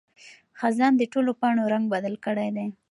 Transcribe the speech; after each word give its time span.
خزان 0.59 0.93
د 0.97 1.03
ټولو 1.13 1.31
پاڼو 1.39 1.63
رنګ 1.73 1.85
بدل 1.93 2.15
کړی 2.25 2.49
دی. 2.55 2.67